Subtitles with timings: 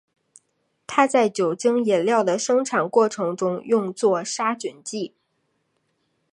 [0.87, 5.13] 它在酒精饮料的生产过程中用作杀菌剂。